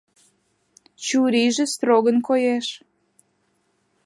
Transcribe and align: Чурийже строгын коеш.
Чурийже 1.05 1.63
строгын 1.73 2.17
коеш. 2.27 2.67